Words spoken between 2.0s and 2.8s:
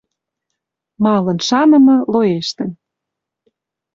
лоэштӹн